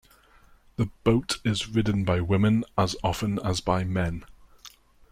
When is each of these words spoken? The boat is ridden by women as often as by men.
The 0.77 0.87
boat 1.03 1.39
is 1.45 1.67
ridden 1.69 2.05
by 2.05 2.21
women 2.21 2.65
as 2.75 2.95
often 3.03 3.37
as 3.45 3.61
by 3.61 3.83
men. 3.83 4.25